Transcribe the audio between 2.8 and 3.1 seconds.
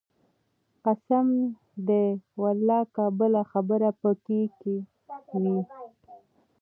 که